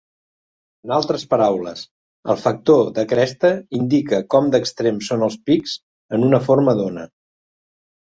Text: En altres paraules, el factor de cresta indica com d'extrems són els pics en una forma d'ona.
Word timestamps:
En 0.85 0.91
altres 0.93 1.25
paraules, 1.33 1.83
el 2.33 2.39
factor 2.43 2.87
de 2.95 3.03
cresta 3.11 3.51
indica 3.81 4.21
com 4.37 4.49
d'extrems 4.55 5.11
són 5.13 5.27
els 5.27 5.37
pics 5.51 5.77
en 6.19 6.27
una 6.31 6.41
forma 6.47 6.75
d'ona. 6.81 7.05